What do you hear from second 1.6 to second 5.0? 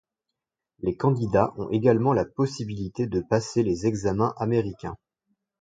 également la possibilité de passer les examens américains.